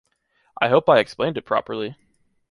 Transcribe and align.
I 0.59 0.69
hope 0.69 0.89
I 0.89 0.97
explained 0.97 1.37
it 1.37 1.45
properly. 1.45 1.95